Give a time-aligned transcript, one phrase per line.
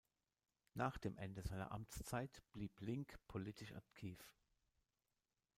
[0.73, 4.17] Nach dem Ende seiner Amtszeit blieb Link politisch aktiv.